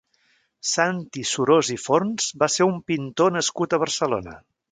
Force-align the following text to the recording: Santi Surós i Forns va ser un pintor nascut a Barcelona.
Santi 0.69 1.25
Surós 1.31 1.69
i 1.75 1.77
Forns 1.83 2.31
va 2.45 2.49
ser 2.55 2.69
un 2.71 2.81
pintor 2.93 3.35
nascut 3.39 3.77
a 3.77 3.81
Barcelona. 3.87 4.37